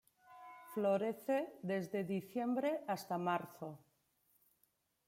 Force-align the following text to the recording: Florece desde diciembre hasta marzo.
Florece 0.73 1.39
desde 1.61 2.03
diciembre 2.03 2.71
hasta 2.87 3.19
marzo. 3.19 3.69